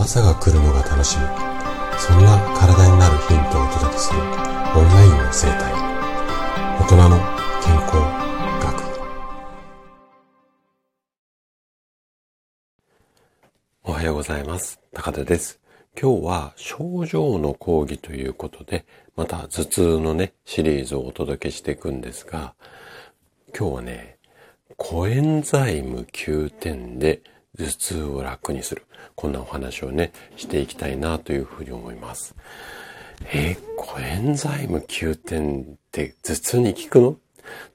[0.00, 1.24] 朝が来るのが楽しみ。
[1.98, 4.26] そんな体になるヒントをお届けするオン
[4.88, 5.74] ラインの生態。
[6.80, 7.18] 大人の
[7.62, 7.96] 健康
[8.64, 8.80] 学。
[13.84, 14.80] おはようございます。
[14.94, 15.60] 高田です。
[16.00, 18.86] 今日は症状の講義ということで
[19.16, 22.54] また頭痛のねシリーズをお届けしていくんですが
[23.54, 24.16] 今日はね
[24.78, 27.20] コエンザイム9点で
[27.58, 28.86] 頭痛を楽にする。
[29.14, 32.34] こんなお話をね、していきたいなというふうに思います。
[33.32, 37.16] えー、コエンザイム9点って頭痛に効くの？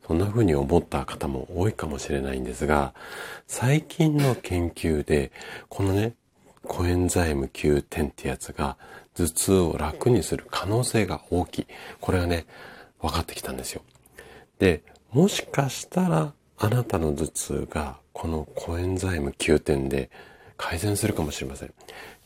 [0.08, 2.94] そんな風に思った方も多いかもしれないんですが、
[3.48, 5.32] 最近の研究で、
[5.70, 6.13] このね、
[6.63, 8.77] コエンザイム9点ってやつが
[9.16, 11.68] 頭痛を楽にする可能性が大きい。
[11.99, 12.46] これがね、
[13.02, 13.82] 分かってきたんですよ。
[14.60, 20.10] で、もしかしたらあなたの頭痛がこのコエンザイム9点で
[20.55, 21.74] 改善するかもしれません。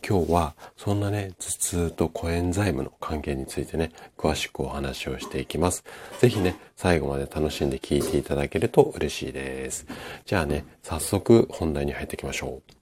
[0.08, 5.84] 今日はそんなね、頭痛とコエンザイムの関係についてね、詳しくお話をしていきます。
[6.20, 9.88] ぜひね、最後まで楽しんで聞いていただけると嬉しいです。
[10.26, 12.74] じゃあね、早速本題に入っていきましょう。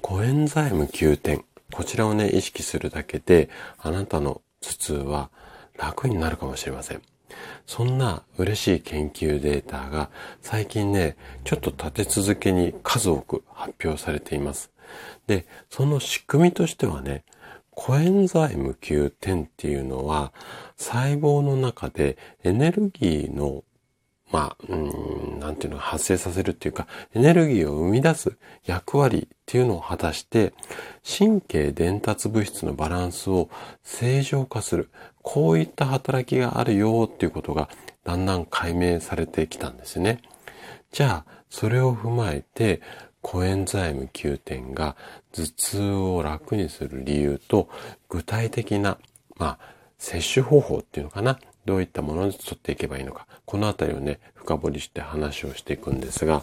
[0.00, 1.44] コエンザイム9点。
[1.72, 5.30] こちらをね、意識するだけで、あなたの頭痛は
[5.76, 7.02] 楽になるかもしれません。
[7.66, 14.70] そんな嬉しい研究データが最近ね、ちょっと立て続けに数多く発表されています。
[15.26, 17.24] で、その仕組みとしてはね、
[17.70, 20.32] コエンザイム Q10 っていうのは
[20.76, 23.64] 細胞の中でエネルギーの
[24.30, 30.52] まあ、うん、なんていうの、発生させるっていうか、エネルギーを生み出す役割っていうのを果たして、
[31.18, 33.48] 神経伝達物質のバランスを
[33.82, 34.90] 正常化する。
[35.22, 37.68] こういった働きがあるよっていうことが
[38.04, 40.22] だんだん解明されてきたんですね。
[40.92, 42.80] じゃあ、それを踏まえて、
[43.22, 44.96] コエンザイム9点が
[45.32, 47.68] 頭痛を楽にする理由と
[48.08, 48.98] 具体的な、
[49.36, 49.58] まあ、
[49.98, 51.38] 摂取方法っていうのかな。
[51.64, 53.26] どういったもので取っていけばいいのか。
[53.44, 56.42] このあたりをね、深掘りして話をしていくんですが、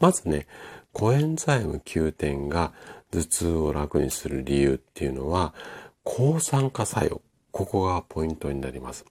[0.00, 0.46] まずね、
[0.92, 2.72] コエンザイム9点が
[3.10, 5.54] 頭痛を楽にする理由っていうのは、
[6.04, 7.20] 抗酸化作用。
[7.50, 9.06] ここがポイントになります。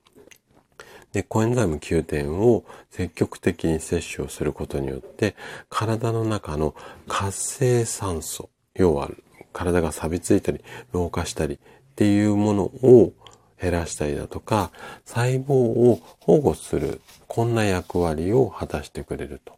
[1.13, 5.35] で、コエンザイム9点を積極的に摂取をすることによって、
[5.69, 6.75] 体の中の
[7.07, 9.09] 活性酸素、要は
[9.53, 11.57] 体が錆びついたり、老化したりっ
[11.95, 13.13] ていうものを
[13.61, 14.71] 減らしたりだとか、
[15.05, 19.57] 細胞を保護する、こんな役割を果たしてくれると。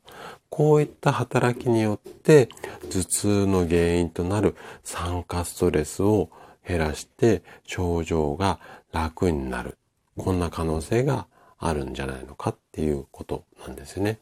[0.50, 2.50] こういった働きによって、
[2.90, 6.30] 頭痛の原因となる酸化ストレスを
[6.68, 8.60] 減らして症状が
[8.92, 9.78] 楽になる。
[10.18, 11.28] こんな可能性が
[11.60, 14.20] あるんじゃないのかっていうことなんですね。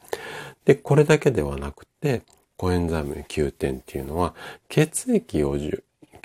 [0.65, 2.23] で、これだけではなくて、
[2.57, 4.33] コエンザイム9点っていうのは
[4.69, 5.57] 血液を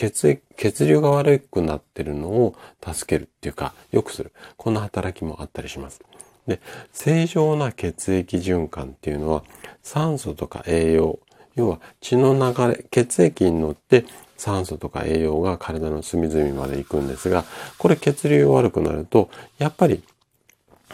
[0.00, 4.33] 血液、血流が悪くなってるのを助けるっていうか、良くする。
[4.56, 6.00] こんな働きもあったりします。
[6.47, 6.59] で、
[6.91, 9.44] 正常な血液循環っていうのは
[9.83, 11.19] 酸素とか栄養、
[11.55, 14.06] 要は血の流れ、血液に乗って
[14.38, 17.44] 酸素とか栄養が体の隅々まで行くんですが、
[17.77, 19.28] これ血流が悪くなると、
[19.59, 20.03] やっぱり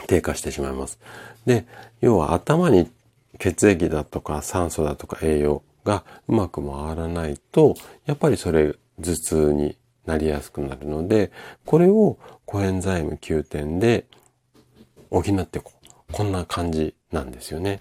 [0.09, 0.99] 低下してしまいます。
[1.44, 1.65] で、
[2.00, 2.91] 要は頭に
[3.38, 11.30] 血液だとか酸素だとか栄養がうまく回らないと、やっぱりそれ頭痛になりやすくなるので、
[11.64, 14.06] これをコエンザイム9点で
[15.10, 15.76] 補ってこう。
[16.12, 17.80] こんな感じなんですよね。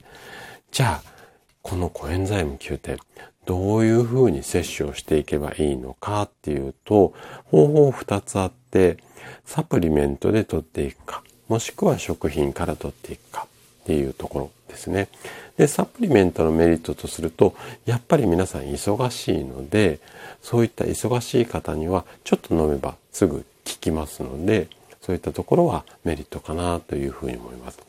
[0.72, 1.16] じゃあ、
[1.62, 2.98] このコエンザイム9点、
[3.46, 7.14] どういうふうに摂取をしていけばいいのかっていうと、
[7.46, 8.98] 方法2つあって、
[9.46, 13.48] サプリメントで取っていくか、もしくは食品から取っていくか
[13.86, 15.10] っていうところですね。
[15.58, 20.00] で、サプリメントのメリットとすると、やっぱり皆さん忙しいので、
[20.42, 24.70] そういった忙しい方にはちょっと飲めばすぐ効きますので、
[25.02, 27.80] そういったところはメリットかなというふうに思います。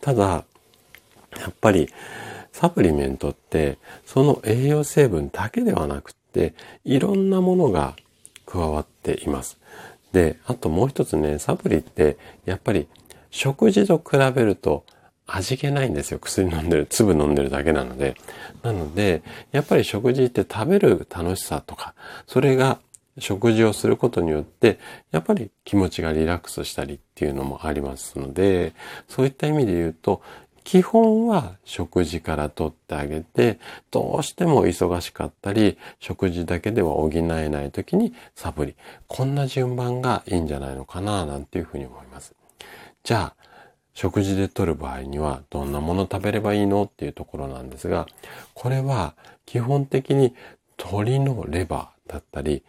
[0.00, 0.44] ただ、
[1.40, 1.88] やっぱり
[2.52, 6.54] サプリメントってその栄養成分だけではなくって
[6.84, 7.96] いろんなものが
[8.46, 9.58] 加わっています。
[10.12, 12.86] で、あともう一つね、サプリってやっぱり
[13.32, 14.84] 食事と比べると
[15.26, 16.18] 味気ないんですよ。
[16.18, 18.16] 薬飲んでる、粒飲んでるだけなので。
[18.62, 19.22] なので、
[19.52, 21.94] やっぱり食事って食べる楽しさとか、
[22.26, 22.78] それが
[23.18, 24.78] 食事をすることによって、
[25.10, 28.74] やっぱり気持ちがリラックスしたりっていうのもありますので、
[29.08, 30.22] そういった意味で言うと、
[30.64, 33.58] 基本は食事から取ってあげて、
[33.90, 38.76] どうしても忙しかったり、食事だけでは補えない時にサプリ。
[39.08, 42.34] こんな順番がいいんじゃないのかな、なんていうふうに思います。
[43.02, 43.41] じゃあ、
[43.94, 48.06] 食事で取る場合にはどんなもの食べればいいのっていうところなんですが、
[48.54, 49.14] これは
[49.46, 50.34] 基本的に
[50.78, 52.62] 鶏のレバーだったり、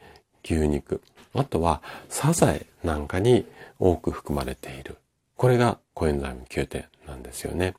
[0.44, 1.02] 牛肉、
[1.34, 3.46] あとはサザエなんかに
[3.80, 4.98] 多く含まれている。
[5.36, 7.74] これがコエンザイム Q 点なんですよね。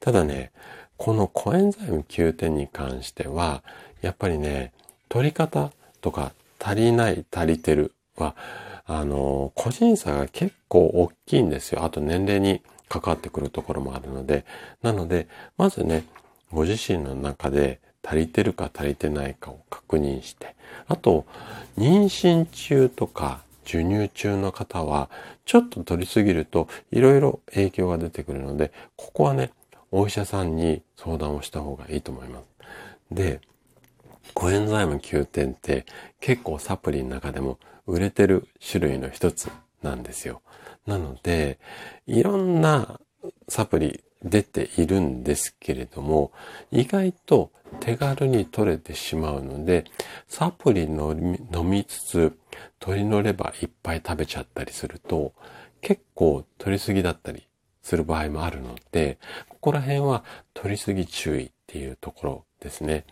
[0.00, 0.52] ただね、
[0.96, 3.62] このコエンザイム Q 点に関しては、
[4.02, 4.72] やっぱりね、
[5.08, 7.92] 取り方とか足りない足りてる
[8.22, 8.36] は、
[8.84, 11.84] あの、個人差が結構大きいんですよ。
[11.84, 14.44] あと年齢に関わってくるところもあるので。
[14.82, 16.04] なので、まずね、
[16.52, 20.54] ご自身の中で足りてるか足りてないかを確認して、
[20.86, 21.26] あと、
[21.76, 25.10] 妊娠中とか授乳中の方は、
[25.44, 29.50] ちょっと取りすぎるといろいろ影響が出てくるので、ここはね、
[29.90, 32.44] お医者さんに相談をした方がいいと思います。
[33.10, 33.40] で、
[34.34, 35.86] コエンザイム9点って
[36.20, 39.50] 結構サプリの中でも売れてる種類の一つ
[39.82, 40.42] なんですよ。
[40.86, 41.58] なので、
[42.06, 43.00] いろんな
[43.48, 46.32] サプリ出ているんですけれども、
[46.70, 47.50] 意外と
[47.80, 49.84] 手軽に取れてしまうので、
[50.28, 52.38] サプリ飲みつつ、
[52.80, 55.32] 鶏のレバーいっぱい食べちゃったりすると、
[55.80, 57.46] 結構取りすぎだったり
[57.82, 59.18] する場合もあるので、
[59.48, 60.24] ここら辺は
[60.54, 63.04] 取りすぎ注意っていうところですね。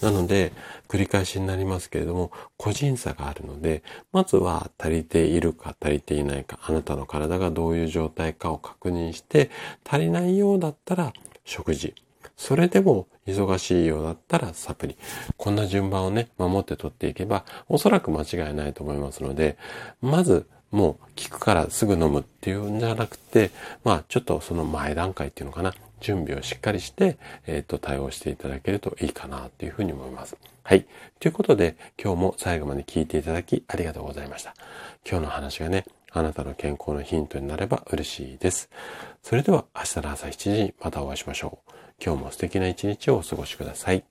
[0.00, 0.52] なので、
[0.88, 3.82] 繰り返しになりますけれども、個人差があるので、
[4.12, 9.50] まずは足りているか足りていないか、あなたの体がどういう状態かを確認して、
[9.88, 11.12] 足りないようだったら
[11.44, 11.94] 食事。
[12.36, 14.96] それでも忙しいようだったらサプリ。
[15.36, 19.58] こんな順番をね、守って取っていけば、おそらく間違いないと思いますので、
[20.00, 23.50] まず、もう効くからすぐ飲むっていうんじゃなくて、
[23.84, 25.74] まあちょっとその前段階っていうのかな。
[26.00, 30.36] 準備をしっかりして、えっ、ー、と、対応していただけるといいかなというふうに思います。
[30.62, 30.86] はい。
[31.18, 34.54] ということで、今日も最後まで聞いていただきありがとうございました。
[35.08, 38.68] 今日の話がね、あなたの健康のヒントになれば嬉しいです。
[39.22, 41.72] それでは明日の朝7時にまたお会いしましょう。
[42.04, 44.04] 今日も素敵な一日をお過ごしください。